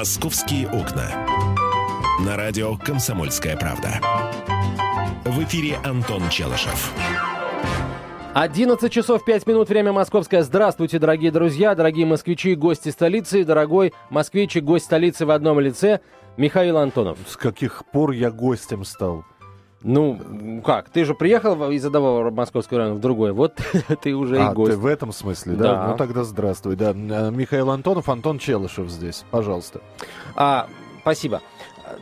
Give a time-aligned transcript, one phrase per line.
[0.00, 1.10] «Московские окна».
[2.24, 4.00] На радио «Комсомольская правда».
[5.26, 6.94] В эфире Антон Челышев.
[8.32, 10.42] 11 часов 5 минут, время московское.
[10.42, 16.00] Здравствуйте, дорогие друзья, дорогие москвичи, гости столицы, дорогой москвич и гость столицы в одном лице
[16.38, 17.18] Михаил Антонов.
[17.28, 19.26] С каких пор я гостем стал?
[19.82, 20.90] Ну, как?
[20.90, 23.32] Ты же приехал из одного московского района в другой.
[23.32, 23.58] Вот
[24.02, 24.72] ты уже а, и гость.
[24.72, 25.64] ты в этом смысле, да?
[25.64, 25.88] Да.
[25.88, 26.76] Ну тогда здравствуй.
[26.76, 26.90] Да.
[26.90, 29.24] Э, Михаил Антонов, Антон Челышев здесь.
[29.30, 29.80] Пожалуйста.
[30.36, 30.68] А,
[31.00, 31.40] спасибо.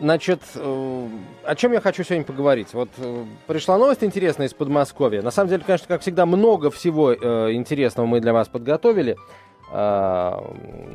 [0.00, 1.08] Значит, э,
[1.44, 2.74] о чем я хочу сегодня поговорить?
[2.74, 5.22] Вот э, пришла новость интересная из Подмосковья.
[5.22, 9.16] На самом деле, конечно, как всегда, много всего интересного мы для вас подготовили.
[9.70, 10.42] А,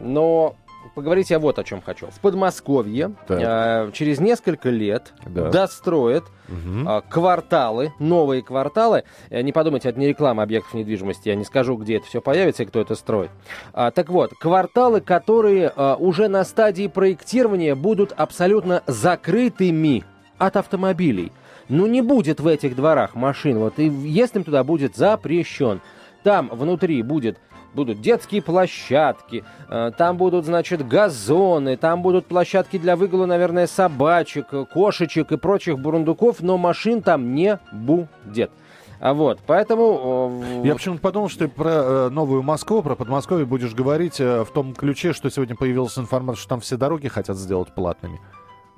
[0.02, 0.56] но
[0.96, 2.08] поговорить я вот о чем хочу.
[2.08, 5.50] В Подмосковье э, через несколько лет Да.
[5.50, 6.88] достроят Мгм.
[6.88, 9.04] а, кварталы, новые кварталы.
[9.30, 11.30] Э, Не подумайте, это не реклама объектов недвижимости.
[11.30, 13.32] Я не скажу, где это все появится и кто это строит.
[13.73, 20.04] А, так вот, кварталы, которые а, уже на стадии проектирования будут абсолютно закрытыми
[20.38, 21.31] от автомобилей.
[21.70, 23.58] Ну, не будет в этих дворах машин.
[23.59, 25.80] Вот и въезд им туда будет запрещен.
[26.23, 27.38] Там внутри будет
[27.74, 34.48] будут детские площадки, э, там будут, значит, газоны, там будут площадки для выгула, наверное, собачек,
[34.72, 38.52] кошечек и прочих бурундуков, но машин там не будет.
[39.00, 40.42] А вот, поэтому...
[40.64, 44.48] э, Я почему-то подумал, что ты про э, Новую Москву, про Подмосковье будешь говорить в
[44.54, 48.20] том ключе, что сегодня появилась информация, что там все дороги хотят сделать платными.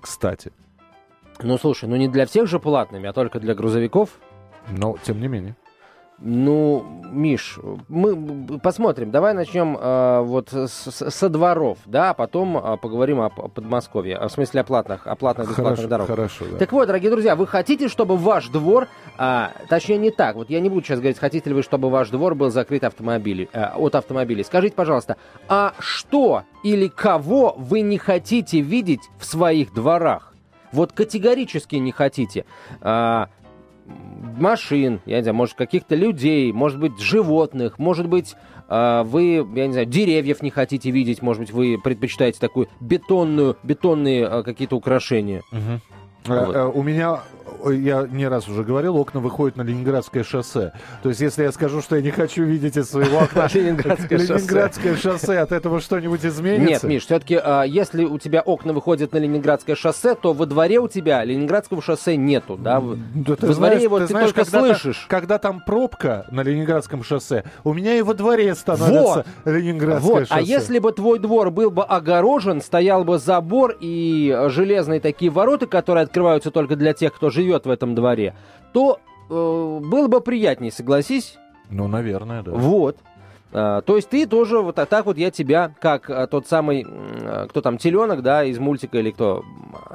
[0.02, 0.52] Кстати.
[1.42, 4.10] Ну, слушай, ну не для всех же платными, а только для грузовиков.
[4.70, 5.56] Но, тем не менее.
[6.20, 9.12] Ну, Миш, мы посмотрим.
[9.12, 13.50] Давай начнем э, вот с- с- со дворов, да, а потом э, поговорим о, П-
[13.50, 16.16] Подмосковье, а, в смысле о платных, о платных бесплатных Хорошо, дорогах.
[16.16, 16.58] хорошо, да.
[16.58, 20.62] Так вот, дорогие друзья, вы хотите, чтобы ваш двор, а, точнее не так, вот я
[20.62, 23.96] не буду сейчас говорить, хотите ли вы, чтобы ваш двор был закрыт автомобилей, э, от
[23.96, 24.46] автомобилей.
[24.46, 25.18] Скажите, пожалуйста,
[25.50, 30.32] а что или кого вы не хотите видеть в своих дворах?
[30.72, 32.44] Вот категорически не хотите.
[32.82, 33.30] А,
[33.86, 38.36] машин, я не знаю, может, каких-то людей, может быть, животных, может быть,
[38.68, 43.58] а, вы, я не знаю, деревьев не хотите видеть, может быть, вы предпочитаете такую бетонную,
[43.64, 45.44] бетонные а, какие-то украшения.
[45.52, 45.82] Мгм.
[46.26, 46.56] Вот.
[46.56, 47.22] Э, э, У меня,
[47.66, 50.74] э, я не раз уже говорил, окна выходят на Ленинградское шоссе.
[51.04, 55.40] То есть, если я скажу, что я не хочу видеть из своего окна Ленинградское шоссе.
[55.40, 56.88] От этого что-нибудь Нет, изменится?
[56.88, 61.24] Миш, все-таки, если у тебя окна выходят на Ленинградское шоссе, то во дворе у тебя
[61.24, 62.80] Ленинградского шоссе нету, да?
[62.80, 65.06] Во дворе его ты, только слышишь.
[65.10, 70.34] когда там пробка на Ленинградском шоссе, у меня и во дворе становится Ленинградское Вот, шоссе.
[70.34, 75.32] а если бы твой двор был бы огорожен, стоял бы забор и э, железные такие
[75.32, 78.34] ворота, которые открываются только для тех, кто живет в этом дворе,
[78.72, 79.00] то
[79.30, 81.38] э, было бы приятнее, согласись?
[81.70, 82.52] Ну, наверное, да.
[82.52, 82.98] Вот.
[83.52, 86.86] А, то есть ты тоже вот а так вот я тебя, как а, тот самый,
[86.88, 89.44] а, кто там, теленок, да, из мультика, или кто,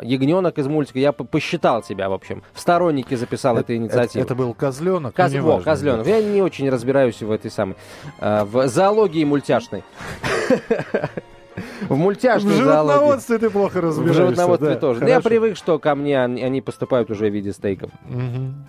[0.02, 4.22] ягненок из мультика, я по- посчитал тебя, в общем, в сторонники записал этой Это, инициативы.
[4.24, 5.14] это был козленок.
[5.14, 6.06] Коз- ну, во, козленок.
[6.06, 7.76] Я не очень разбираюсь в этой самой,
[8.20, 9.84] в зоологии мультяшной.
[11.88, 11.94] В.
[11.94, 12.92] В мультяшной зоологии.
[12.92, 14.22] животноводстве ты плохо В разбираешься.
[14.22, 15.00] животноводстве да, тоже.
[15.00, 17.90] Ну, я привык, что ко мне они поступают уже в виде стейков.
[18.08, 18.66] Мгм.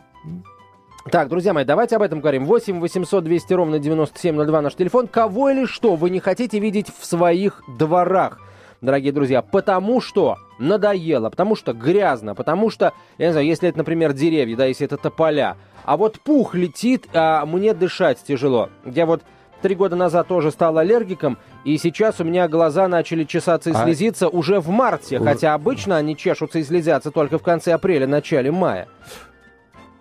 [1.12, 2.46] Так, друзья мои, давайте об этом говорим.
[2.46, 5.08] 8 800 200 ровно 9702 наш телефон.
[5.08, 8.40] Кого или что вы не хотите видеть в своих дворах?
[8.82, 13.78] Дорогие друзья, потому что надоело, потому что грязно, потому что, я не знаю, если это,
[13.78, 15.56] например, деревья, да, если это тополя,
[15.86, 18.70] а вот пух летит, а мне дышать тяжело.
[18.86, 19.22] Я вот
[19.62, 23.84] три года назад тоже стал аллергиком, и сейчас у меня глаза начали чесаться и А-
[23.84, 28.08] слезиться уже в марте, Уже- хотя обычно они чешутся и слезятся только в конце апреля,
[28.08, 28.88] начале мая.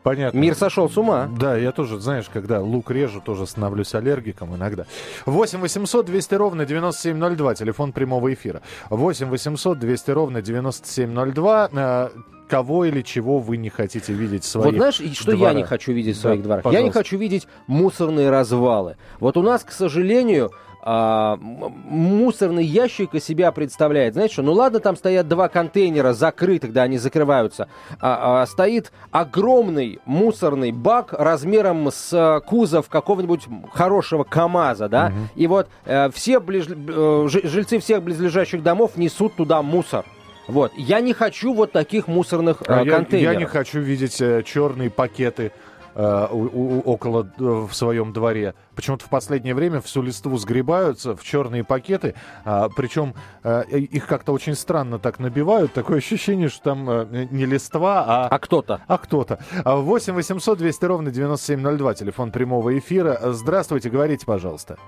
[0.02, 0.38] Понятно.
[0.38, 1.28] Мир сошел с ума.
[1.38, 4.86] Да, я тоже, знаешь, когда лук режу, тоже становлюсь аллергиком иногда.
[5.26, 8.62] 8 800 200 ровно 9702, телефон прямого эфира.
[8.88, 12.10] 8 800 200 ровно 9702.
[12.50, 15.62] Кого или чего вы не хотите видеть в своих Вот знаешь, и что я не
[15.62, 16.64] хочу видеть в Да, своих дворах?
[16.64, 16.98] Я не пожалуйста.
[16.98, 18.96] хочу видеть мусорные развалы.
[19.20, 20.50] Вот у нас, к сожалению,
[20.82, 24.14] а, мусорный ящик из себя представляет.
[24.14, 24.42] Знаете что?
[24.42, 27.68] Ну ладно, там стоят два контейнера закрытых, да, они закрываются.
[28.00, 35.12] А, а, стоит огромный мусорный бак размером с а, кузов какого-нибудь хорошего КАМАЗа, да.
[35.36, 40.04] И вот э, все ближ- э, жи- жильцы всех близлежащих домов несут туда мусор.
[40.48, 40.72] Вот.
[40.76, 43.32] Я не хочу вот таких мусорных А э, я, контейнеров.
[43.34, 45.52] я не хочу видеть э, черные пакеты
[45.94, 48.54] э, у- у- около э, в своем дворе.
[48.74, 52.14] Почему-то в последнее время всю листву сгребаются в черные пакеты,
[52.44, 53.14] а, причем
[53.44, 55.72] э, их как-то очень странно так набивают.
[55.74, 58.80] Такое ощущение, что там э, не листва, а А кто-то?
[58.88, 59.38] а кто-то.
[59.64, 63.18] А, 8 800 200 ровно 9702, телефон прямого эфира.
[63.32, 64.78] Здравствуйте, говорите, пожалуйста.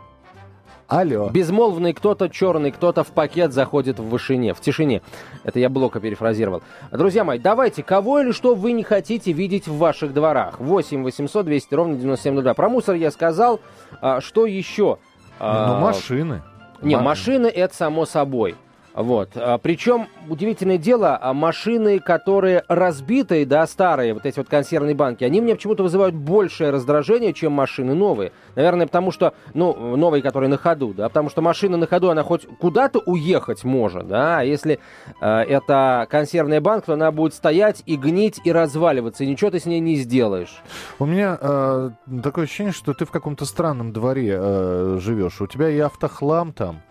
[0.93, 1.31] Алло.
[1.31, 5.01] Безмолвный кто-то черный, кто-то в пакет заходит в вышине, в тишине.
[5.43, 6.63] Это я Блока перефразировал.
[6.91, 10.61] Друзья мои, давайте, кого или что вы не хотите видеть в ваших дворах?
[10.61, 12.53] 8 800 200 ровно 9702.
[12.53, 13.61] Про мусор я сказал.
[14.03, 14.99] А, что еще?
[15.41, 16.43] Ну, А, машины.
[16.83, 18.55] Не, Ма- машины это само собой.
[18.95, 19.31] Вот.
[19.35, 25.25] А, Причем, удивительное дело, а, машины, которые разбитые, да, старые, вот эти вот консервные банки,
[25.25, 28.33] они мне почему-то вызывают большее раздражение, чем машины новые.
[28.55, 32.23] Наверное, потому что, ну, новые, которые на ходу, да, потому что машина на ходу, она
[32.23, 34.79] хоть куда-то уехать может, да, а если
[35.21, 39.59] э, это консервная банка, то она будет стоять и гнить и разваливаться, и ничего ты
[39.59, 40.63] с ней не сделаешь.
[40.99, 41.91] У меня э,
[42.23, 45.41] такое ощущение, что ты в каком-то странном дворе э, живешь.
[45.41, 46.83] У тебя и автохлам там,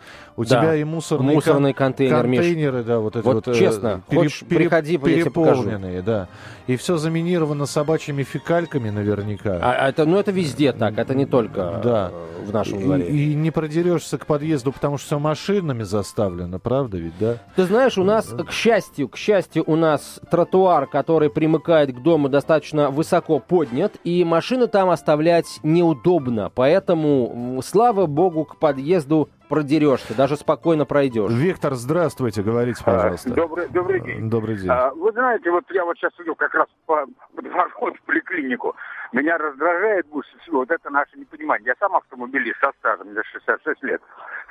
[0.42, 0.60] у Да.
[0.62, 2.40] тебя и мусорные, Мусорный кон- контейнер, Миш.
[2.42, 5.64] контейнеры, да, вот эти Вот вот, э, честно, хочешь, приходи, я тебе покажу.
[5.64, 6.28] переполненные, да.
[6.68, 9.60] И все заминировано собачьими фекальками наверняка.
[9.62, 12.12] А, а это, ну, это везде так, это не только Да.
[12.14, 13.08] э, в нашем И, дворе.
[13.08, 17.38] и не продерешься к подъезду, потому что все машинами заставлено, правда ведь, да?
[17.56, 22.30] Ты знаешь, у нас, к счастью, к счастью, у нас тротуар, который примыкает к дому,
[22.30, 26.52] достаточно высоко поднят, и машины там оставлять неудобно.
[26.54, 31.30] Поэтому, слава богу, к подъезду продерешься, даже спокойно пройдешь.
[31.30, 33.34] Виктор, здравствуйте, говорите, пожалуйста.
[33.34, 34.30] Добрый, добрый день.
[34.30, 34.70] Добрый день.
[34.70, 37.06] А, вы знаете, вот я вот сейчас иду как раз по,
[37.36, 38.74] по в поликлинику.
[39.12, 41.68] Меня раздражает больше всего вот это наше непонимание.
[41.68, 44.02] Я сам автомобилист со стажем, мне 66 лет.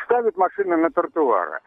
[0.04, 1.60] Ставит машины на тротуары.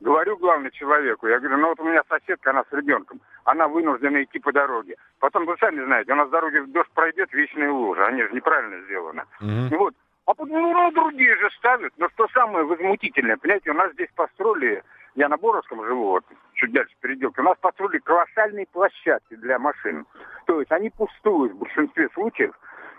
[0.00, 4.22] Говорю главному человеку, я говорю, ну вот у меня соседка, она с ребенком, она вынуждена
[4.22, 4.94] идти по дороге.
[5.18, 8.80] Потом, вы сами знаете, у нас с дороги дождь пройдет, вечные лужи, они же неправильно
[8.84, 9.24] сделаны.
[9.40, 9.76] Мгм.
[9.76, 9.94] Вот.
[10.28, 11.94] А ну, другие же ставят.
[11.96, 14.82] Но что самое возмутительное, понимаете, у нас здесь построили,
[15.14, 20.04] я на Боровском живу, вот, чуть дальше переделки, у нас построили колоссальные площадки для машин.
[20.44, 22.54] То есть они пустуют в большинстве случаев,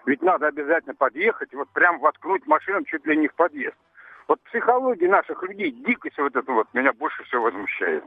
[0.08, 3.78] ведь надо обязательно подъехать, вот прям воткнуть машину чуть ли не в подъезд.
[4.28, 8.06] Вот психология наших людей, дикость вот эта вот, меня больше всего возмущает.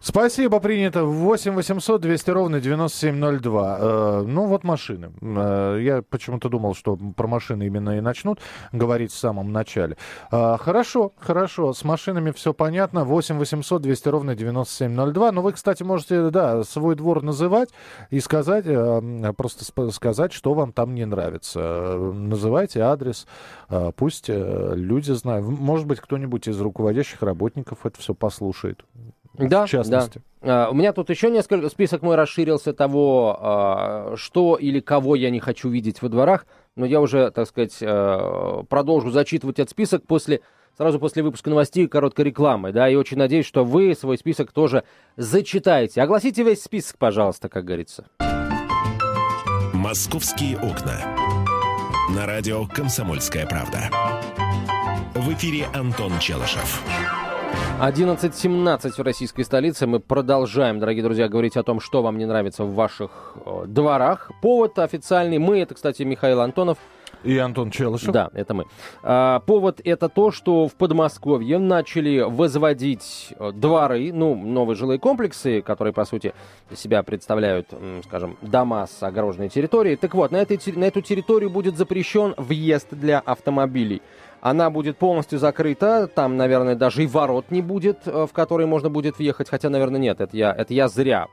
[0.00, 1.04] Спасибо, принято.
[1.04, 3.78] 8 800 200 ровно 9702.
[3.80, 5.10] Э, ну, вот машины.
[5.20, 8.40] Э, я почему-то думал, что про машины именно и начнут
[8.72, 9.96] говорить в самом начале.
[10.32, 11.72] Э, хорошо, хорошо.
[11.72, 13.04] С машинами все понятно.
[13.04, 15.32] 8 800 200 ровно 9702.
[15.32, 17.70] Но вы, кстати, можете, да, свой двор называть
[18.10, 21.60] и сказать, э, просто сп- сказать, что вам там не нравится.
[21.62, 23.26] Э, Называйте адрес.
[23.68, 25.46] э, Пусть э, люди знают.
[25.46, 28.84] Может быть, кто-нибудь из руководящих работников это все послушает.
[29.38, 30.20] Да, в частности.
[30.40, 30.68] да.
[30.70, 35.40] У меня тут еще несколько, список мой расширился того, а, что или кого я не
[35.40, 36.46] хочу видеть во дворах,
[36.76, 40.40] но я уже, так сказать, а, продолжу зачитывать этот список после,
[40.76, 44.52] сразу после выпуска новостей и короткой рекламы, да, и очень надеюсь, что вы свой список
[44.52, 44.84] тоже
[45.16, 46.02] зачитаете.
[46.02, 48.06] Огласите весь список, пожалуйста, как говорится.
[49.72, 51.00] «Московские окна».
[52.14, 53.90] На радио «Комсомольская правда».
[55.14, 56.82] В эфире Антон Челышев.
[57.80, 59.86] 11.17 в российской столице.
[59.86, 64.32] Мы продолжаем, дорогие друзья, говорить о том, что вам не нравится в ваших э, дворах.
[64.42, 65.38] Повод официальный.
[65.38, 66.78] Мы, это, кстати, Михаил Антонов,
[67.22, 68.12] И Антон Челышев.
[68.12, 68.64] Да, это мы.
[69.04, 75.62] А, повод это то, что в Подмосковье начали возводить э, дворы, ну, новые жилые комплексы,
[75.62, 76.34] которые, по сути,
[76.74, 77.68] себя представляют,
[78.04, 79.94] скажем, дома с огороженной территорией.
[79.94, 84.02] Так вот, на, этой, на эту территорию будет запрещен въезд для автомобилей.
[84.40, 88.90] Она будет полностью закрыта, там, наверное, даже и ворот не будет, э, в которые можно
[88.90, 91.26] будет въехать, хотя, наверное, нет, это я, это я зря.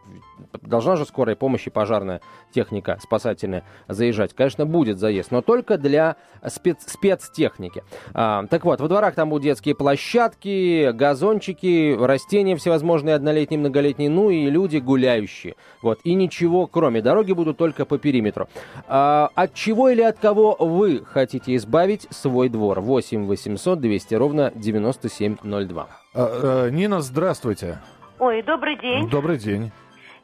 [0.62, 4.34] Должна же скорая помощь и пожарная техника спасательная заезжать.
[4.34, 7.84] Конечно, будет заезд, но только для спец- спецтехники.
[8.14, 14.30] А, так вот, во дворах там будут детские площадки, газончики, растения всевозможные, однолетние, многолетние, ну
[14.30, 15.56] и люди гуляющие.
[15.82, 17.02] Вот, и ничего кроме.
[17.02, 18.48] Дороги будут только по периметру.
[18.88, 22.82] А, от чего или от кого вы хотите избавить свой двор?
[22.96, 25.88] 8 800 200 ровно 9702.
[26.14, 27.80] А, э, Нина, здравствуйте.
[28.20, 29.10] Ой, добрый день.
[29.10, 29.72] Добрый день.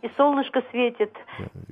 [0.01, 1.13] И солнышко светит,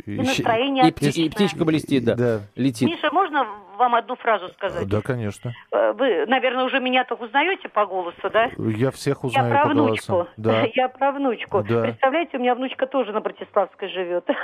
[0.05, 1.29] и И- настроение И, пти- и отличное.
[1.31, 2.39] птичка блестит, да, Да.
[2.55, 2.87] летит.
[2.87, 4.87] Миша, можно вам одну фразу сказать?
[4.87, 5.51] Да, конечно.
[5.71, 8.49] Э, Вы, наверное, уже меня так узнаете по голосу, да?
[8.57, 10.11] Я всех Я узнаю про по внучку.
[10.13, 10.33] голосам.
[10.37, 10.63] Да.
[10.75, 11.63] Я про внучку.
[11.63, 11.81] Да.
[11.81, 14.25] Представляете, у меня внучка тоже на Братиславской живет.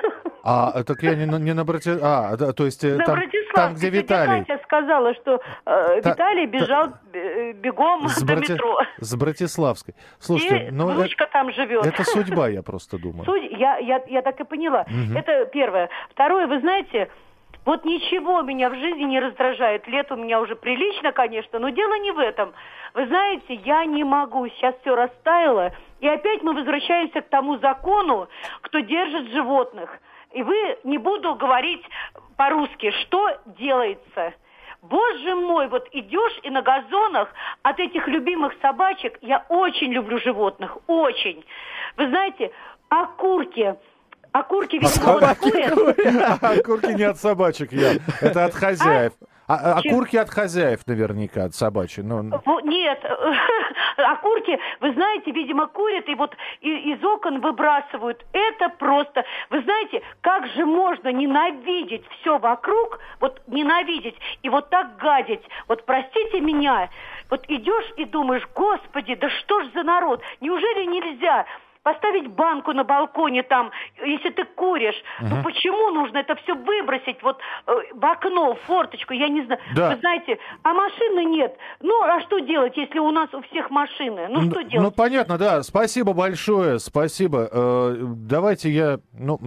[0.47, 1.97] А, так я не, на- не на брате...
[2.03, 3.55] А, да, то есть э, На там, Братиславской.
[3.55, 4.45] там, где Виталий.
[4.45, 8.77] Катя сказала, что э, Та- Виталий бежал э, бегом С, до Брати- метро.
[8.99, 9.95] с Братиславской.
[10.19, 11.83] Слушайте, и ну э- внучка там живет.
[11.87, 13.25] это судьба, я просто думаю.
[13.25, 14.85] Суть, я, я, я так и поняла.
[15.15, 15.89] Это первое.
[16.09, 17.09] Второе, вы знаете,
[17.65, 19.87] вот ничего меня в жизни не раздражает.
[19.87, 22.53] Лет у меня уже прилично, конечно, но дело не в этом.
[22.93, 28.27] Вы знаете, я не могу, сейчас все растаяло, и опять мы возвращаемся к тому закону,
[28.61, 29.99] кто держит животных.
[30.31, 31.83] И вы не буду говорить
[32.37, 34.33] по-русски, что делается.
[34.83, 40.77] Боже мой, вот идешь и на газонах от этих любимых собачек, я очень люблю животных,
[40.85, 41.43] очень.
[41.97, 42.51] Вы знаете,
[42.89, 43.75] окурки,
[44.31, 46.43] окурки ведь а курят.
[46.43, 47.93] Окурки не от собачек, я.
[48.21, 49.13] Это от хозяев.
[49.47, 52.03] А, а окурки от хозяев наверняка, от собачьей.
[52.03, 52.23] Но...
[52.63, 53.05] Нет,
[53.97, 58.25] окурки, вы знаете, видимо, курят и вот из окон выбрасывают.
[58.33, 59.23] Это просто...
[59.51, 65.43] Вы знаете, как же можно ненавидеть все вокруг, вот ненавидеть и вот так гадить.
[65.67, 66.89] Вот простите меня,
[67.29, 71.45] вот идешь и думаешь, господи, да что ж за народ, неужели нельзя
[71.85, 73.69] поставить банку на балконе там,
[74.03, 75.29] если ты куришь, угу.
[75.29, 77.37] ну почему нужно это все выбросить вот
[77.67, 79.61] э, в окно, в форточку, я не знаю.
[79.75, 79.91] Да.
[79.91, 81.55] Вы знаете, а машины нет.
[81.81, 84.27] Ну, а что делать, если у нас у всех машины?
[84.29, 84.83] Ну, что делать?
[84.83, 85.61] Ну, понятно, да.
[85.61, 87.47] Спасибо большое, спасибо.
[87.51, 89.37] Э, давайте я, ну,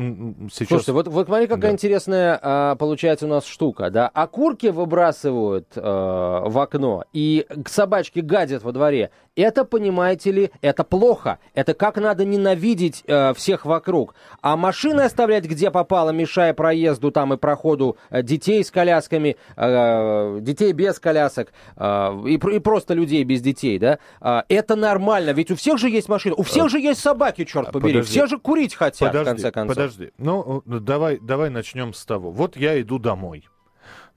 [0.52, 0.68] сейчас...
[0.68, 1.73] Слушайте, вот, вот смотри, какая да.
[1.73, 4.07] интересная э, получается у нас штука, да.
[4.14, 9.11] Окурки выбрасывают э, в окно, и к собачке гадят во дворе.
[9.35, 11.38] Это, понимаете ли, это плохо.
[11.54, 14.14] Это как надо ненавидеть э, всех вокруг.
[14.40, 20.38] А машины оставлять где попало, мешая проезду там и проходу э, детей с колясками, э,
[20.40, 25.30] детей без колясок э, и, и просто людей без детей, да, э, это нормально.
[25.30, 27.94] Ведь у всех же есть машины, у всех э, же есть собаки, черт побери.
[27.94, 28.11] Подожди.
[28.11, 29.76] Все же курить хотят, подожди, в конце концов.
[29.76, 32.30] Подожди, ну давай, давай начнем с того.
[32.30, 33.49] Вот я иду домой.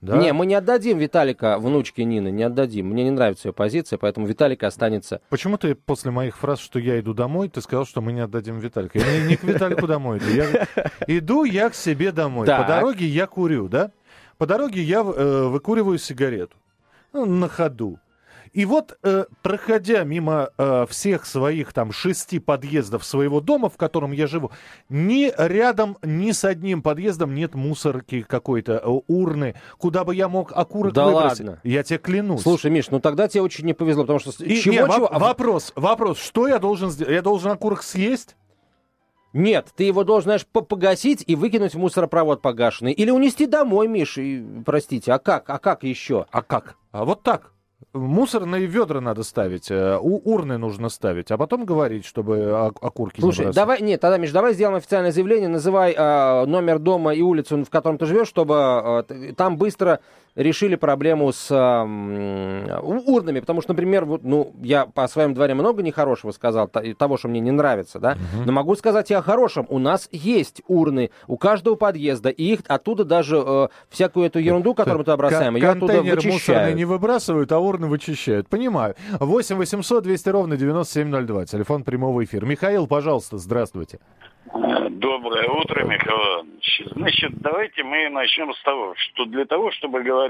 [0.02, 0.16] Да?
[0.16, 2.88] Не, мы не отдадим Виталика внучке Нины, не отдадим.
[2.88, 5.20] Мне не нравится ее позиция, поэтому Виталика останется.
[5.28, 8.58] Почему ты после моих фраз, что я иду домой, ты сказал, что мы не отдадим
[8.58, 8.98] Виталика?
[8.98, 10.26] Я не, не к Виталику домой иду.
[10.26, 10.66] Я,
[11.06, 12.48] иду я к себе домой.
[12.48, 12.62] Так.
[12.62, 13.92] По дороге я курю, да?
[14.38, 16.56] По дороге я э, выкуриваю сигарету.
[17.12, 18.00] Ну, на ходу.
[18.52, 24.12] И вот, э, проходя мимо э, всех своих там шести подъездов своего дома, в котором
[24.12, 24.52] я живу,
[24.90, 30.52] ни рядом, ни с одним подъездом нет мусорки какой-то, э, урны, куда бы я мог
[30.52, 31.40] окурок да выбросить.
[31.40, 31.60] Ладно.
[31.64, 32.42] Я тебе клянусь.
[32.42, 34.30] Слушай, Миш, ну тогда тебе очень не повезло, потому что...
[34.44, 35.08] И, чего, не, чего?
[35.08, 37.14] Вопрос, вопрос, что я должен сделать?
[37.14, 38.36] Я должен окурок съесть?
[39.32, 42.92] Нет, ты его должен, знаешь, погасить и выкинуть в мусоропровод погашенный.
[42.92, 45.48] Или унести домой, Миш, и, простите, а как?
[45.48, 46.26] А как еще?
[46.30, 46.76] А как?
[46.90, 47.52] А вот так.
[47.94, 53.46] Мусорные ведра надо ставить, э, у урны нужно ставить, а потом говорить, чтобы окурки Слушай,
[53.46, 57.62] не давай, нет, тогда, Миш, давай сделаем официальное заявление, называй э, номер дома и улицу,
[57.62, 60.00] в котором ты живешь, чтобы э, там быстро
[60.34, 65.82] решили проблему с э, урнами, потому что, например, вот, ну, я по своем дворе много
[65.82, 68.44] нехорошего сказал, того, что мне не нравится, да, угу.
[68.46, 69.66] но могу сказать и о хорошем.
[69.68, 74.74] У нас есть урны у каждого подъезда, и их оттуда даже э, всякую эту ерунду,
[74.74, 76.76] которую мы туда бросаем, ее оттуда вычищают.
[76.76, 78.48] не выбрасывают, а урны вычищают.
[78.48, 78.94] Понимаю.
[79.20, 82.46] 8 800 200 ровно 9702, телефон прямого эфира.
[82.46, 83.98] Михаил, пожалуйста, здравствуйте.
[85.02, 86.82] Доброе утро, Михаил Иванович.
[86.94, 90.21] Значит, давайте мы начнем с того, что для того, чтобы говорить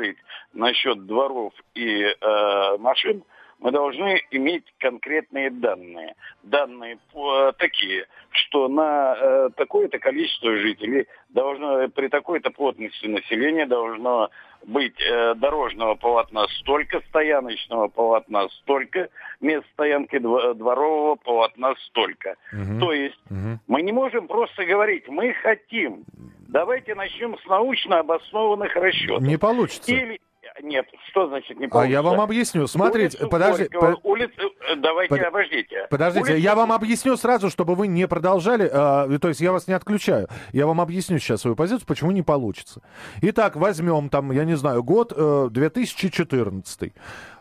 [0.52, 3.24] насчет дворов и э, машин,
[3.62, 6.14] мы должны иметь конкретные данные.
[6.42, 14.30] Данные по, такие, что на э, такое-то количество жителей должно при такой-то плотности населения должно
[14.66, 19.08] быть э, дорожного полотна столько, стояночного полотна столько,
[19.40, 22.34] мест стоянки дворового полотна столько.
[22.52, 22.80] Угу.
[22.80, 23.60] То есть угу.
[23.68, 26.04] мы не можем просто говорить, мы хотим.
[26.52, 29.22] Давайте начнем с научно обоснованных расчетов.
[29.22, 29.90] Не получится.
[29.90, 30.20] Или,
[30.62, 31.80] нет, что значит не получится?
[31.80, 32.66] А я вам объясню.
[32.66, 33.68] Смотрите, улицу подожди.
[33.68, 33.98] по...
[34.02, 35.24] улицу, э, давайте, под...
[35.24, 35.86] обождите.
[35.88, 36.42] Подождите, улицу...
[36.42, 38.66] я вам объясню сразу, чтобы вы не продолжали.
[38.66, 40.28] Э, то есть я вас не отключаю.
[40.52, 42.82] Я вам объясню сейчас свою позицию, почему не получится.
[43.22, 46.92] Итак, возьмем там, я не знаю, год э, 2014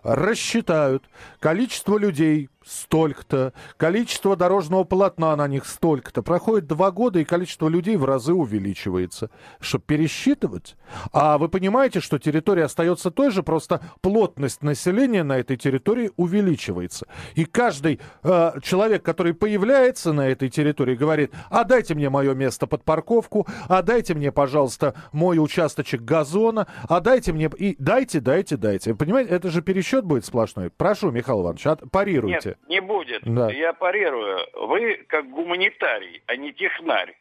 [0.04, 1.04] рассчитают
[1.40, 6.22] количество людей столько-то, количество дорожного полотна на них столько-то.
[6.22, 9.30] Проходит два года, и количество людей в разы увеличивается.
[9.60, 10.78] Чтобы пересчитывать?
[11.12, 17.08] А вы понимаете, что территория остается той же, просто плотность населения на этой территории увеличивается.
[17.34, 22.68] И каждый э, человек, который появляется на этой территории, говорит, а дайте мне мое место
[22.68, 27.50] под парковку, а дайте мне, пожалуйста, мой участочек газона, а дайте мне...
[27.58, 28.94] И дайте, дайте, дайте.
[28.94, 30.70] Понимаете, это же пересчет будет сплошной.
[30.70, 32.50] Прошу, Михаил Иванович, от, парируйте.
[32.50, 33.24] Нет, не будет.
[33.24, 33.52] Да.
[33.52, 34.40] Я парирую.
[34.54, 37.16] Вы как гуманитарий, а не технарь.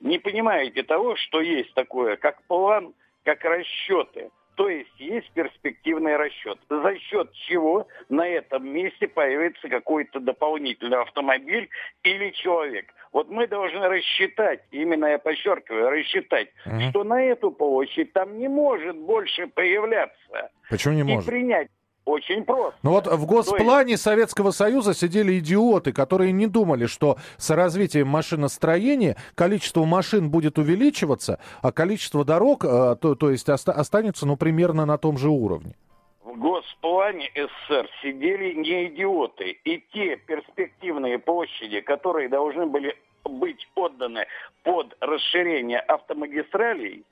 [0.00, 2.94] Не понимаете того, что есть такое, как план,
[3.24, 4.30] как расчеты.
[4.56, 6.58] То есть есть перспективный расчет.
[6.70, 11.68] За счет чего на этом месте появится какой-то дополнительный автомобиль
[12.02, 12.86] или человек.
[13.12, 16.80] Вот мы должны рассчитать, именно я подчеркиваю, рассчитать, угу.
[16.88, 20.50] что на эту площадь там не может больше появляться.
[20.70, 21.26] Почему не и может?
[21.26, 21.68] принять
[22.06, 22.78] очень просто.
[22.82, 24.02] Ну вот в госплане есть...
[24.02, 31.38] Советского Союза сидели идиоты, которые не думали, что с развитием машиностроения количество машин будет увеличиваться,
[31.62, 35.74] а количество дорог, э, то, то есть оста- останется, ну, примерно на том же уровне.
[36.22, 39.58] В госплане СССР сидели не идиоты.
[39.64, 44.26] И те перспективные площади, которые должны были быть отданы
[44.62, 47.04] под расширение автомагистралей,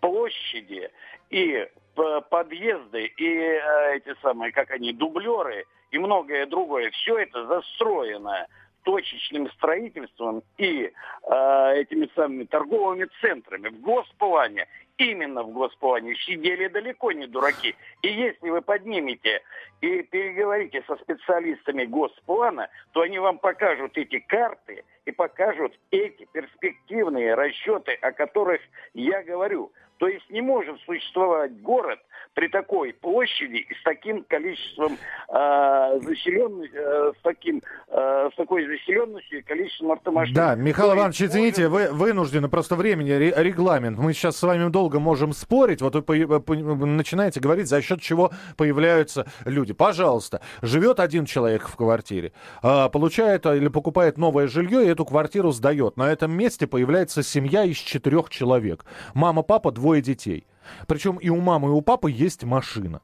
[0.00, 0.90] площади
[1.30, 8.46] и подъезды и э, эти самые, как они, дублеры и многое другое, все это застроено
[8.84, 14.66] точечным строительством и э, этими самыми торговыми центрами в госплане,
[14.98, 17.74] именно в госплане, сидели далеко не дураки.
[18.02, 19.42] И если вы поднимете
[19.80, 27.34] и переговорите со специалистами госплана, то они вам покажут эти карты и покажут эти перспективные
[27.34, 28.60] расчеты, о которых
[28.94, 29.72] я говорю.
[30.02, 32.00] То есть не может существовать город
[32.34, 34.96] при такой площади и с таким количеством
[35.28, 40.34] э, заселенности, э, с, таким, э, с такой заселенностью и количеством автомашин.
[40.34, 43.98] Да, Михаил Иванович, извините, вы вынуждены, просто времени, регламент.
[43.98, 45.82] Мы сейчас с вами долго можем спорить.
[45.82, 49.74] Вот вы по, по, начинаете говорить, за счет чего появляются люди.
[49.74, 55.52] Пожалуйста, живет один человек в квартире, э, получает или покупает новое жилье и эту квартиру
[55.52, 55.96] сдает.
[55.96, 58.84] На этом месте появляется семья из четырех человек.
[59.14, 60.46] Мама, папа, двое детей.
[60.86, 63.00] Причем и у мамы, и у папы есть машина.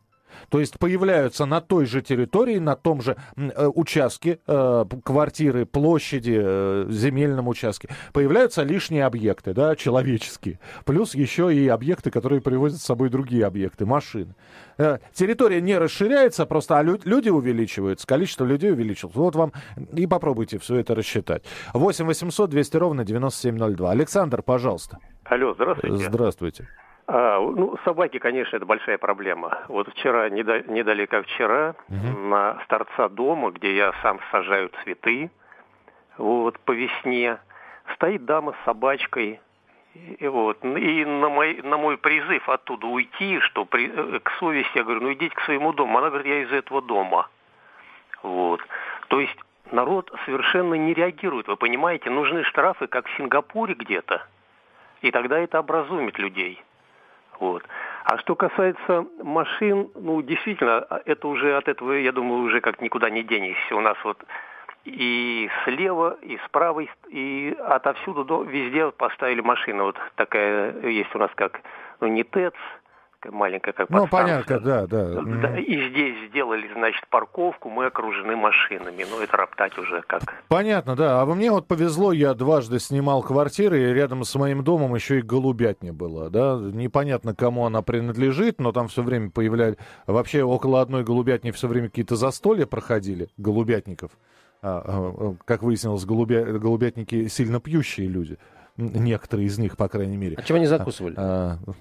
[0.49, 6.39] То есть появляются на той же территории, на том же э, участке, э, квартиры, площади,
[6.41, 10.59] э, земельном участке, появляются лишние объекты, да, человеческие.
[10.85, 14.35] Плюс еще и объекты, которые привозят с собой другие объекты, машины.
[14.79, 19.15] Э, территория не расширяется, просто а люди увеличиваются, количество людей увеличилось.
[19.15, 19.53] Вот вам
[19.93, 21.45] и попробуйте все это рассчитать.
[21.75, 23.91] 8 800 200 ровно 9702.
[23.91, 24.99] Александр, пожалуйста.
[25.25, 26.05] Алло, здравствуйте.
[26.09, 26.69] Здравствуйте.
[27.11, 29.63] А, ну, собаки, конечно, это большая проблема.
[29.69, 32.19] Вот вчера, недалеко вчера, угу.
[32.29, 35.31] на с торца дома, где я сам сажаю цветы,
[36.19, 37.39] вот, по весне,
[37.95, 39.41] стоит дама с собачкой,
[39.95, 44.77] и, вот, и на мой, на мой призыв оттуда уйти, что при, э, к совести,
[44.77, 45.97] я говорю, ну идите к своему дому.
[45.97, 47.31] Она говорит, я из этого дома.
[48.23, 48.61] Вот.
[49.09, 49.37] То есть
[49.73, 54.27] народ совершенно не реагирует, вы понимаете, нужны штрафы, как в Сингапуре где-то.
[55.01, 56.63] И тогда это образумит людей.
[57.41, 57.63] Вот.
[58.05, 63.11] А что касается машин, ну, действительно, это уже от этого, я думаю, уже как никуда
[63.11, 63.77] не денешься.
[63.77, 64.19] У нас вот
[64.85, 69.83] и слева, и справа, и отовсюду до, везде поставили машины.
[69.83, 71.61] Вот такая есть у нас как,
[72.01, 72.55] ну, не ТЭЦ,
[73.25, 75.23] маленькая как Ну, понятно, да, да.
[75.43, 75.59] да.
[75.59, 79.05] И здесь сделали, значит, парковку, мы окружены машинами.
[79.09, 80.23] Ну, это роптать уже как.
[80.49, 81.21] Понятно, да.
[81.21, 85.23] А мне вот повезло, я дважды снимал квартиры, и рядом с моим домом еще и
[85.23, 86.59] голубятня была, да.
[86.61, 89.77] Непонятно, кому она принадлежит, но там все время появлялись...
[90.07, 94.13] Вообще, около одной голубятни все время какие-то застолья проходили, голубятников.
[94.61, 96.45] А, а, как выяснилось, голубя...
[96.45, 98.39] голубятники сильно пьющие люди.
[98.79, 100.37] Некоторые из них, по крайней мере.
[100.39, 101.15] А чем они закусывали?
[101.17, 101.73] А, а,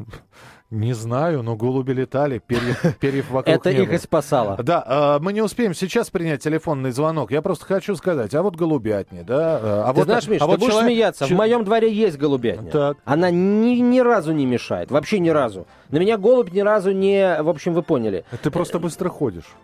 [0.71, 4.57] не знаю, но голуби летали, перьев, перьев вокруг Это их и спасало.
[4.63, 7.29] Да, а, мы не успеем сейчас принять телефонный звонок.
[7.29, 9.85] Я просто хочу сказать, а вот голубятни, да?
[9.87, 10.91] А ты вот, знаешь, Миш, а ты вот будешь человек...
[10.91, 11.25] смеяться.
[11.27, 12.71] В моем дворе есть голубятня.
[12.71, 12.97] Так.
[13.05, 15.67] Она ни, ни разу не мешает, вообще ни разу.
[15.89, 17.43] На меня голубь ни разу не...
[17.43, 18.25] В общем, вы поняли.
[18.41, 19.55] Ты просто быстро ходишь.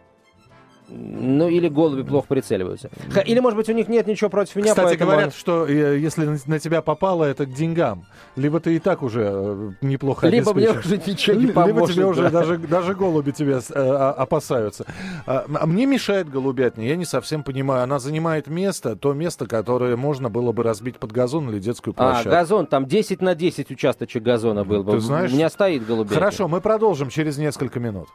[0.95, 2.89] Ну, или голуби плохо прицеливаются.
[3.25, 5.11] Или, может быть, у них нет ничего против меня, Кстати, поэтому...
[5.11, 8.05] говорят, что э, если на тебя попало, это к деньгам.
[8.35, 11.75] Либо ты и так уже э, неплохо Либо мне уже ничего не поможет.
[11.75, 14.85] Либо тебе уже даже, даже голуби тебя э, опасаются.
[15.25, 17.83] А, а мне мешает голубятня, я не совсем понимаю.
[17.83, 22.03] Она занимает место, то место, которое можно было бы разбить под газон или детскую а,
[22.03, 22.29] площадку.
[22.29, 24.91] А, газон, там 10 на 10 участочек газона был бы.
[24.93, 25.31] Ты знаешь?
[25.31, 26.15] У меня стоит голубятня.
[26.15, 28.09] Хорошо, мы продолжим через несколько минут.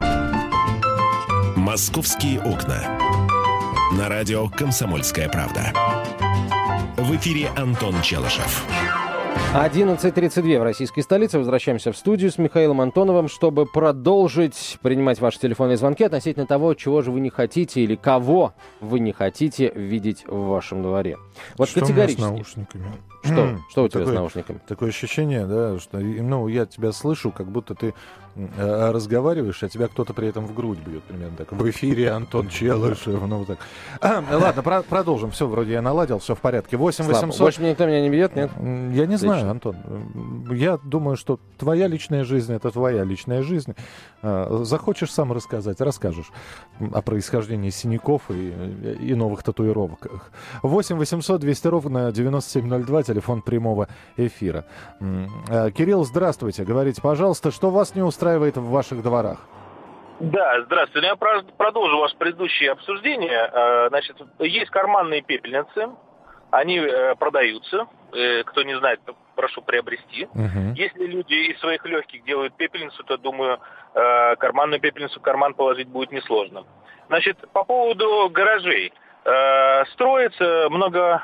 [1.69, 2.97] «Московские окна».
[3.95, 5.71] На радио «Комсомольская правда».
[6.97, 8.65] В эфире Антон Челышев.
[9.53, 11.37] 11.32 в российской столице.
[11.37, 17.03] Возвращаемся в студию с Михаилом Антоновым, чтобы продолжить принимать ваши телефонные звонки относительно того, чего
[17.03, 21.19] же вы не хотите или кого вы не хотите видеть в вашем дворе.
[21.55, 22.19] Вот Что категорически.
[22.19, 22.85] с наушниками?
[23.23, 23.59] Что?
[23.69, 24.61] Что у тебя такое, с наушниками?
[24.67, 27.93] Такое ощущение, да, что ну, я тебя слышу, как будто ты
[28.35, 31.51] э, разговариваешь, а тебя кто-то при этом в грудь бьет, примерно так.
[31.51, 33.59] В эфире Антон Челышев, ну вот так.
[33.99, 35.31] А, ладно, про- продолжим.
[35.31, 36.77] Все, вроде я наладил, все в порядке.
[36.77, 37.39] 8 800...
[37.39, 38.51] Больше никто меня не бьет, нет?
[38.57, 39.75] Я не знаю, Антон.
[40.49, 43.75] Я думаю, что твоя личная жизнь— это твоя личная жизнь.
[44.21, 46.31] А, захочешь сам рассказать, расскажешь
[46.79, 48.53] о происхождении синяков и,
[49.01, 50.31] и новых татуировках.
[50.63, 54.65] 8 800 200 ровно 9702 телефон прямого эфира.
[54.99, 56.63] Э, Кирилл, здравствуйте.
[56.63, 59.39] Говорите, пожалуйста, что вас не устраивает в ваших дворах?
[60.19, 61.07] Да, здравствуйте.
[61.07, 63.49] Я продолжу ваше предыдущее обсуждение.
[63.51, 65.89] Э, значит, есть карманные пепельницы,
[66.51, 67.87] они э, продаются.
[68.45, 68.99] Кто не знает,
[69.35, 70.25] прошу приобрести.
[70.33, 70.73] Угу.
[70.73, 73.59] Если люди из своих легких делают пепельницу, то, думаю,
[73.93, 76.65] карманную пепельницу в карман положить будет несложно.
[77.07, 78.91] Значит, по поводу гаражей.
[79.93, 81.23] Строится много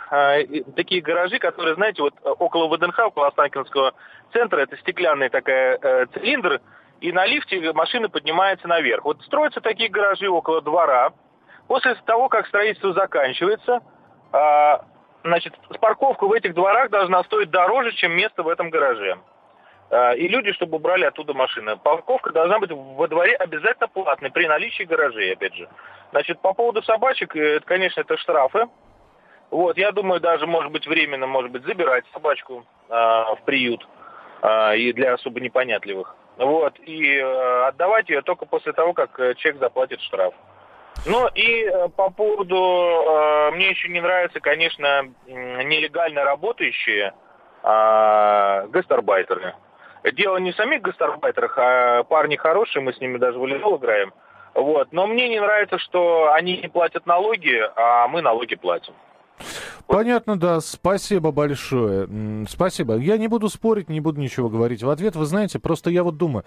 [0.75, 3.93] такие гаражи, которые, знаете, вот около ВДНХ, около Останкинского
[4.31, 5.77] центра, это стеклянный такой
[6.13, 6.61] цилиндр,
[7.01, 9.05] и на лифте машина поднимается наверх.
[9.05, 11.13] Вот строятся такие гаражи около двора.
[11.67, 13.81] После того, как строительство заканчивается,
[14.31, 14.85] а,
[15.23, 19.17] значит, парковка в этих дворах должна стоить дороже, чем место в этом гараже.
[19.89, 21.77] А, и люди, чтобы убрали оттуда машины.
[21.77, 25.69] Парковка должна быть во дворе обязательно платной при наличии гаражей, опять же.
[26.11, 28.67] Значит, по поводу собачек, э, это, конечно, это штрафы.
[29.51, 33.87] Вот, я думаю, даже, может быть, временно, может быть, забирать собачку э, в приют
[34.41, 36.15] э, и для особо непонятливых.
[36.37, 40.33] Вот, и э, отдавать ее только после того, как э, человек заплатит штраф.
[41.05, 47.13] Ну и э, по поводу, э, мне еще не нравятся, конечно, нелегально работающие
[47.63, 49.53] э, гастарбайтеры.
[50.13, 54.13] Дело не в самих гастарбайтерах, а парни хорошие, мы с ними даже волейбол играем.
[54.53, 54.91] Вот.
[54.91, 58.93] Но мне не нравится, что они не платят налоги, а мы налоги платим.
[59.87, 60.61] Понятно, да.
[60.61, 62.07] Спасибо большое.
[62.47, 62.95] Спасибо.
[62.95, 64.81] Я не буду спорить, не буду ничего говорить.
[64.81, 66.45] В ответ, вы знаете, просто я вот думаю...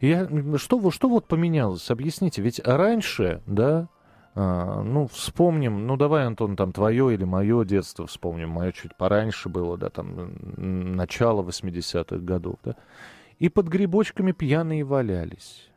[0.00, 1.90] Я, что, что вот поменялось?
[1.90, 2.42] Объясните.
[2.42, 3.88] Ведь раньше, да,
[4.34, 8.50] а, ну, вспомним, ну, давай, Антон, там, твое или мое детство вспомним.
[8.50, 12.76] Мое чуть пораньше было, да, там, начало 80-х годов, да.
[13.38, 15.68] И под грибочками пьяные валялись.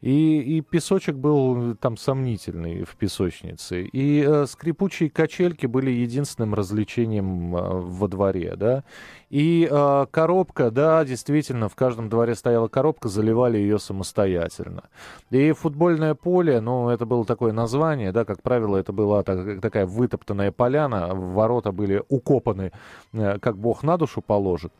[0.00, 3.82] И, и песочек был там сомнительный в песочнице.
[3.82, 8.82] И э, скрипучие качельки были единственным развлечением э, во дворе, да.
[9.28, 14.84] И э, коробка, да, действительно, в каждом дворе стояла коробка, заливали ее самостоятельно.
[15.30, 19.86] И футбольное поле, ну, это было такое название, да, как правило, это была так, такая
[19.86, 22.72] вытоптанная поляна, ворота были укопаны,
[23.12, 24.72] э, как бог на душу положит.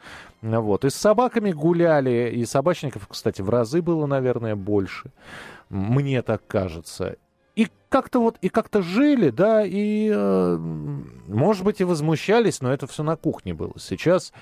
[0.42, 0.84] Вот.
[0.84, 5.09] И с собаками гуляли, и собачников, кстати, в разы было, наверное, больше.
[5.68, 7.16] Мне так кажется.
[7.56, 12.86] И как-то вот, и как-то жили, да, и, э, может быть, и возмущались, но это
[12.86, 13.74] все на кухне было.
[13.78, 14.32] Сейчас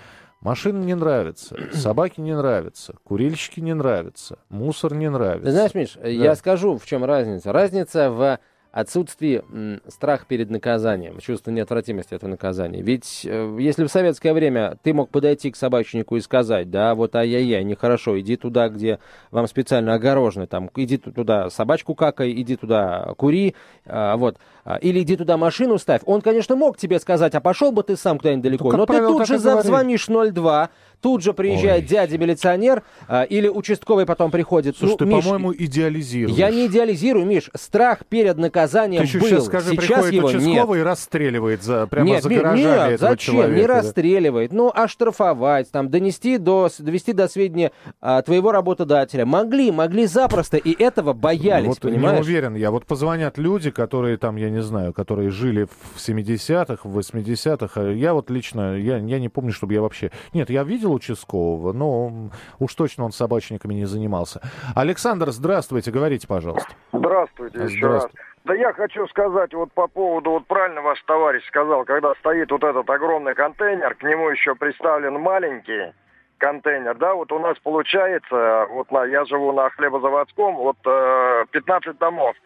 [0.41, 5.47] машины не нравятся, собаки не нравятся, курильщики не нравятся, мусор не нравится.
[5.47, 6.09] Ты знаешь, Миш, да.
[6.09, 7.53] я скажу, в чем разница.
[7.53, 8.39] Разница в
[8.73, 12.83] отсутствие м, страха перед наказанием, чувство неотвратимости этого наказания.
[12.83, 17.17] Ведь э, если в советское время ты мог подойти к собачнику и сказать, да, вот
[17.17, 18.99] ай-яй-яй, нехорошо, иди туда, где
[19.31, 23.55] вам специально огорожены, там, иди туда собачку какай, иди туда кури,
[23.87, 27.73] а, вот, а, или иди туда машину ставь, он, конечно, мог тебе сказать, а пошел
[27.73, 31.87] бы ты сам куда-нибудь далеко, ну, но ты тут же звонишь 02, тут же приезжает
[31.87, 34.77] дядя-милиционер, а, или участковый потом приходит.
[34.77, 36.37] Слушай, ну, ты, Миш, по-моему, идеализируешь.
[36.37, 37.51] Я не идеализирую, Миш.
[37.55, 39.27] Страх перед наказанием ты был.
[39.27, 40.87] Сейчас, скажи, сейчас его участковый нет.
[40.87, 43.35] и расстреливает за, прямо нет, за гаражами нет, этого зачем?
[43.35, 43.61] человека.
[43.61, 44.53] Не расстреливает.
[44.53, 49.25] Ну, оштрафовать, там, донести до, довести до сведения а, твоего работодателя.
[49.25, 52.17] Могли, могли запросто, и этого боялись, вот понимаешь?
[52.17, 52.71] не уверен я.
[52.71, 57.81] Вот позвонят люди, которые там, я не знаю, которые жили в 70-х, в 80-х.
[57.81, 60.11] А я вот лично, я, я не помню, чтобы я вообще...
[60.33, 64.41] Нет, я видел видел участкового, но уж точно он собачниками не занимался.
[64.75, 66.71] Александр, здравствуйте, говорите, пожалуйста.
[66.93, 68.09] Здравствуйте, еще раз.
[68.45, 72.65] Да я хочу сказать вот по поводу, вот правильно ваш товарищ сказал, когда стоит вот
[72.65, 75.93] этот огромный контейнер, к нему еще приставлен маленький
[76.39, 81.99] контейнер, да, вот у нас получается, вот на, я живу на хлебозаводском, вот э, 15
[81.99, 82.37] домов.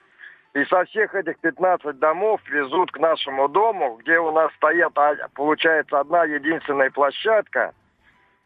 [0.55, 5.15] И со всех этих 15 домов везут к нашему дому, где у нас стоят, а,
[5.35, 7.73] получается, одна единственная площадка,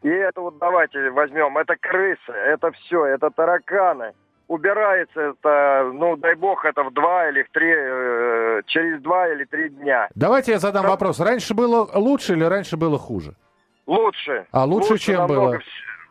[0.03, 4.13] и это вот давайте возьмем, это крысы, это все, это тараканы.
[4.47, 9.43] Убирается это, ну, дай бог, это в два или в три, э, через два или
[9.43, 10.07] три дня.
[10.15, 10.89] Давайте я задам да.
[10.89, 11.19] вопрос.
[11.19, 13.33] Раньше было лучше или раньше было хуже?
[13.87, 14.45] Лучше.
[14.51, 15.59] А лучше, лучше чем было?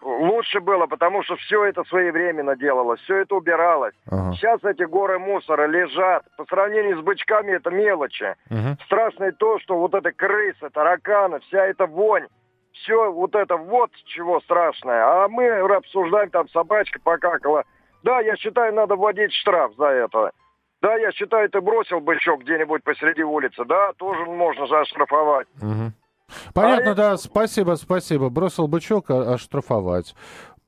[0.02, 3.94] Лучше было, потому что все это своевременно делалось, все это убиралось.
[4.08, 4.34] Ага.
[4.34, 6.22] Сейчас эти горы мусора лежат.
[6.36, 8.36] По сравнению с бычками это мелочи.
[8.50, 8.76] Угу.
[8.84, 12.26] Страшно то, что вот эта крыса, тараканы, вся эта вонь,
[12.82, 15.04] все вот это вот чего страшное.
[15.04, 17.64] А мы обсуждаем, там собачка покакала.
[18.02, 20.30] Да, я считаю, надо вводить штраф за это.
[20.82, 25.48] Да, я считаю, ты бросил бычок где-нибудь посреди улицы, да, тоже можно же оштрафовать.
[25.60, 25.92] Угу.
[26.54, 27.16] Понятно, а да, это...
[27.16, 28.28] спасибо, спасибо.
[28.28, 30.14] Бросил бычок, а, оштрафовать.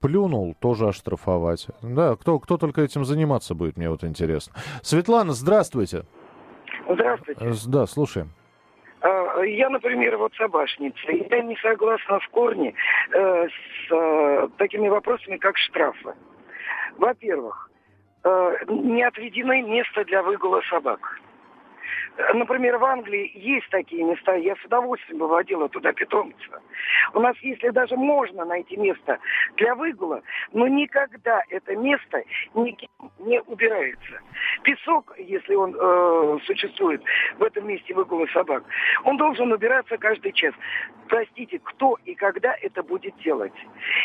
[0.00, 1.66] Плюнул, тоже оштрафовать.
[1.82, 4.54] Да, кто, кто только этим заниматься будет, мне вот интересно.
[4.82, 6.04] Светлана, здравствуйте.
[6.88, 7.54] Здравствуйте.
[7.66, 8.30] Да, слушаем.
[9.00, 11.10] А, я, например, вот собашница.
[11.10, 12.74] Я не согласна в корне
[13.12, 16.14] э, с э, такими вопросами, как штрафы.
[16.96, 17.70] Во-первых,
[18.24, 21.20] э, не отведены место для выгула собак.
[22.34, 26.60] Например, в Англии есть такие места, я с удовольствием выводила туда питомца.
[27.14, 29.18] У нас, если даже можно найти место
[29.56, 32.22] для выгула, но никогда это место
[32.54, 32.88] никем
[33.20, 34.20] не убирается.
[34.64, 37.02] Песок, если он э, существует
[37.38, 38.64] в этом месте выгула собак,
[39.04, 40.54] он должен убираться каждый час.
[41.06, 43.54] Простите, кто и когда это будет делать?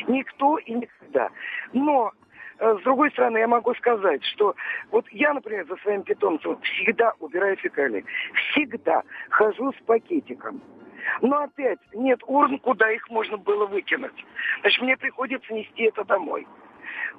[0.08, 1.30] Никто и никогда.
[1.74, 2.12] Но
[2.60, 4.56] с другой стороны, я могу сказать, что
[4.92, 8.06] вот я, например, за своим питомцем всегда убираю фекалии.
[8.52, 10.62] Всегда хожу с пакетиком.
[11.22, 14.26] Но опять нет урн, куда их можно было выкинуть.
[14.62, 16.48] Значит, мне приходится нести это домой.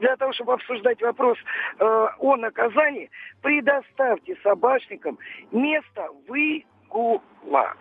[0.00, 1.38] Для того, чтобы обсуждать вопрос
[1.78, 1.84] э,
[2.18, 3.10] о наказании,
[3.42, 5.18] предоставьте собачникам
[5.52, 7.76] место выгула.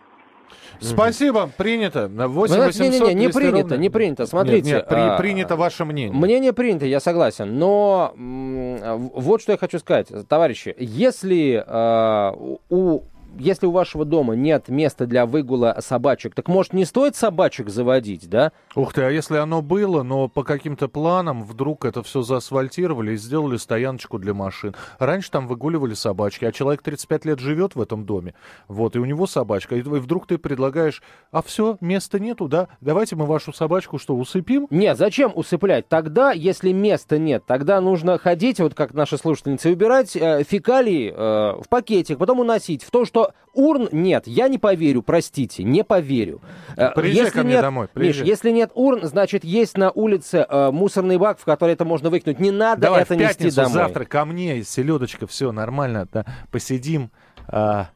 [0.79, 2.07] Спасибо, принято.
[2.07, 3.75] 8 800 не, не, не, не принято, ровно...
[3.75, 4.25] не принято.
[4.25, 4.65] Смотрите.
[4.67, 6.13] Нет, нет при, а, принято ваше мнение.
[6.13, 7.57] Мнение принято, я согласен.
[7.57, 10.75] Но вот что я хочу сказать, товарищи.
[10.77, 12.33] Если а,
[12.69, 13.01] у
[13.37, 18.29] если у вашего дома нет места для выгула собачек, так может не стоит собачек заводить,
[18.29, 18.51] да?
[18.75, 23.17] Ух ты, а если оно было, но по каким-то планам вдруг это все заасфальтировали и
[23.17, 24.75] сделали стояночку для машин.
[24.99, 28.33] Раньше там выгуливали собачки, а человек 35 лет живет в этом доме,
[28.67, 32.67] вот, и у него собачка, и вдруг ты предлагаешь, а все, места нету, да?
[32.81, 34.67] Давайте мы вашу собачку что, усыпим?
[34.69, 35.87] Нет, зачем усыплять?
[35.87, 41.61] Тогда, если места нет, тогда нужно ходить, вот как наши слушательницы, убирать э, фекалии э,
[41.61, 43.22] в пакетик, потом уносить в то, что
[43.53, 46.41] урн нет, я не поверю, простите, не поверю.
[46.75, 47.87] Э, приезжай если ко мне нет, домой.
[47.93, 48.23] Приезжай.
[48.23, 52.09] Миш, если нет урн, значит, есть на улице э, мусорный бак, в который это можно
[52.09, 52.39] выкинуть.
[52.39, 53.73] Не надо Давай, это в нести домой.
[53.73, 57.11] завтра ко мне, селедочка, все нормально, да, посидим.
[57.47, 57.89] А...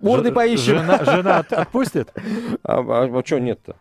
[0.00, 0.78] Урны поищем.
[0.78, 2.12] Жена, жена отпустит?
[2.62, 3.76] А, а, а что нет-то?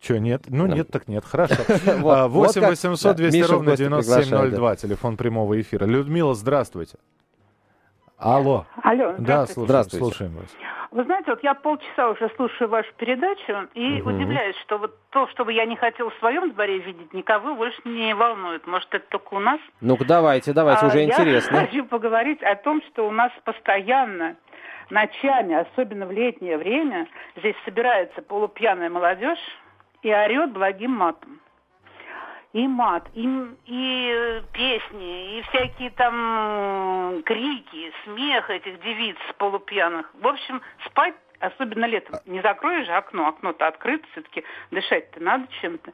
[0.00, 0.44] Что, нет?
[0.48, 1.24] Ну, нет, так нет.
[1.24, 1.56] Хорошо.
[1.66, 5.86] 8 800 200 ровно 9702, телефон прямого эфира.
[5.86, 6.98] Людмила, здравствуйте.
[8.18, 8.66] Алло.
[8.82, 10.04] Алло, да, слушаем, здравствуйте.
[10.04, 10.56] слушаем вас.
[10.92, 14.10] Вы знаете, вот я полчаса уже слушаю вашу передачу и угу.
[14.10, 17.80] удивляюсь, что вот то, что бы я не хотел в своем дворе видеть, никого больше
[17.84, 18.64] не волнует.
[18.66, 19.58] Может, это только у нас?
[19.80, 21.56] Ну-ка, давайте, давайте, а уже интересно.
[21.56, 24.36] Я хочу поговорить о том, что у нас постоянно
[24.90, 29.40] ночами, особенно в летнее время, здесь собирается полупьяная молодежь
[30.02, 31.40] и орет благим матом
[32.54, 33.28] и мат, и,
[33.66, 40.08] и песни, и всякие там крики, смех этих девиц полупьяных.
[40.14, 42.20] В общем, спать особенно летом.
[42.26, 45.90] Не закроешь же окно, окно-то открыто, все-таки дышать-то надо чем-то.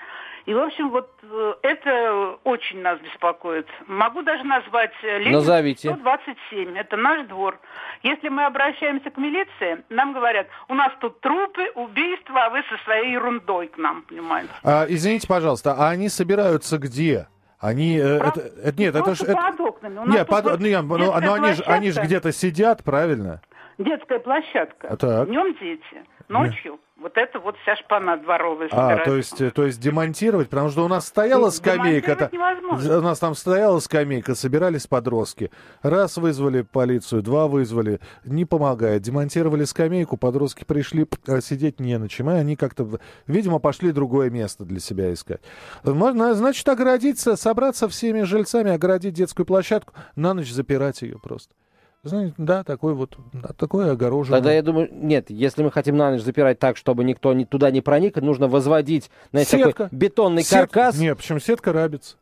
[0.50, 3.68] И, в общем, вот э, это очень нас беспокоит.
[3.86, 5.90] Могу даже назвать э, Ленин Назовите.
[5.90, 6.76] 127.
[6.76, 7.60] Это наш двор.
[8.02, 12.82] Если мы обращаемся к милиции, нам говорят, у нас тут трупы, убийства, а вы со
[12.82, 14.50] своей ерундой к нам, понимаете?
[14.64, 17.28] А, извините, пожалуйста, а они собираются где?
[17.60, 19.26] Они, э, это, это, нет, это же...
[19.26, 19.98] Под окнами.
[20.00, 23.40] У нет, под, нет, но, но они же они же где-то сидят, правильно?
[23.78, 24.96] Детская площадка.
[24.96, 25.28] Так.
[25.28, 26.72] Днем дети, ночью.
[26.72, 26.80] Нет.
[27.00, 30.88] Вот это вот вся шпана дворовая А, то есть, то есть демонтировать, потому что у
[30.88, 35.50] нас стояла скамейка, -то, у нас там стояла скамейка, собирались подростки.
[35.80, 39.00] Раз вызвали полицию, два вызвали, не помогает.
[39.00, 42.28] Демонтировали скамейку, подростки пришли, а сидеть не на чем.
[42.30, 42.86] И они как-то,
[43.26, 45.40] видимо, пошли другое место для себя искать.
[45.82, 51.54] Можно, значит, оградиться, собраться всеми жильцами, оградить детскую площадку, на ночь запирать ее просто.
[52.02, 54.38] Знаете, да, такой вот, да, такой огороженный.
[54.38, 57.70] Тогда я думаю, нет, если мы хотим на ночь запирать так, чтобы никто ни, туда
[57.70, 59.84] не проник, нужно возводить, знаете, сетка.
[59.84, 60.70] такой бетонный Сет...
[60.70, 60.98] каркас.
[60.98, 62.16] Нет, почему сетка рабится?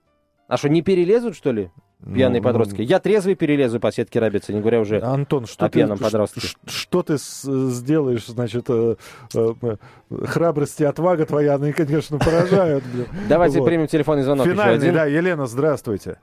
[0.48, 1.70] А что, не перелезут, что ли?
[2.04, 2.80] Пьяные ну, подростки.
[2.80, 6.40] Я трезвый перелезу по сетке рабицы, не говоря уже Антон, что о пьяном ты, подростке.
[6.40, 8.96] Что, что ты сделаешь, значит, э,
[9.34, 9.76] э,
[10.24, 12.84] храбрость и отвага твоя, они, конечно, поражают.
[13.28, 14.46] Давайте примем телефонный звонок.
[14.46, 16.18] Финальный, да, Елена, здравствуйте.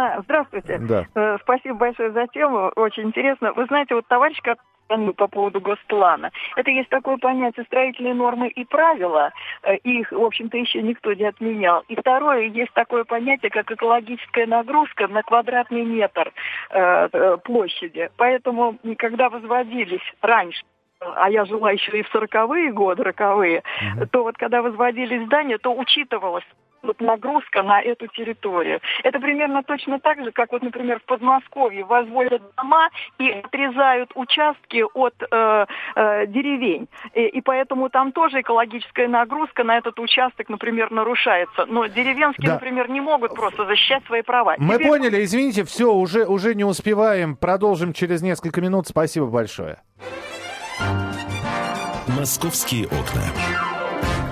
[0.00, 0.78] А, здравствуйте.
[0.78, 1.04] Да.
[1.14, 3.52] Э, спасибо большое за тему, очень интересно.
[3.52, 4.58] Вы знаете, вот товарищ, как
[4.88, 6.32] по поводу госплана.
[6.56, 9.30] Это есть такое понятие строительные нормы и правила.
[9.62, 11.84] Э, их, в общем-то, еще никто не отменял.
[11.88, 16.32] И второе, есть такое понятие, как экологическая нагрузка на квадратный метр
[16.70, 18.10] э, э площади.
[18.16, 20.62] Поэтому, когда возводились раньше
[21.00, 24.06] а я жила еще и в сороковые годы, роковые, mm-hmm.
[24.08, 26.44] то вот когда возводились здания, то учитывалось
[26.82, 28.80] вот нагрузка на эту территорию.
[29.02, 32.88] Это примерно точно так же, как вот, например, в Подмосковье возводят дома
[33.18, 35.66] и отрезают участки от э,
[35.96, 36.88] э, деревень.
[37.14, 41.66] И, и поэтому там тоже экологическая нагрузка на этот участок, например, нарушается.
[41.66, 42.54] Но деревенские, да.
[42.54, 44.54] например, не могут просто защищать свои права.
[44.58, 44.88] Мы Теперь...
[44.88, 47.36] поняли, извините, все, уже, уже не успеваем.
[47.36, 48.86] Продолжим через несколько минут.
[48.88, 49.78] Спасибо большое.
[52.08, 53.69] Московские окна.